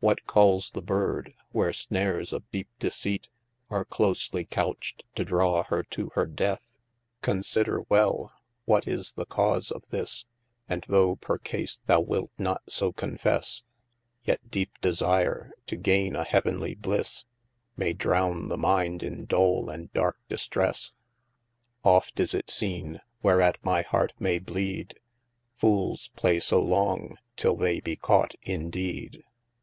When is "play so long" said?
26.16-27.18